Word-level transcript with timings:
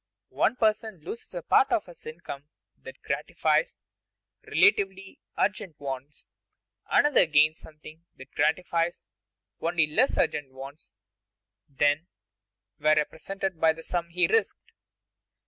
One 0.29 0.55
person 0.55 1.01
loses 1.03 1.31
a 1.35 1.43
part 1.43 1.71
of 1.71 1.85
his 1.85 2.07
income 2.07 2.45
that 2.81 3.03
gratifies 3.03 3.77
relatively 4.47 5.19
urgent 5.37 5.79
wants; 5.79 6.31
another 6.89 7.27
gains 7.27 7.59
something 7.59 8.03
that 8.17 8.31
gratifies 8.31 9.05
only 9.59 9.85
less 9.85 10.17
urgent 10.17 10.53
wants 10.53 10.95
than 11.69 12.07
were 12.79 12.95
represented 12.95 13.61
by 13.61 13.73
the 13.73 13.83
sum 13.83 14.09
he 14.09 14.25
risked. 14.25 14.71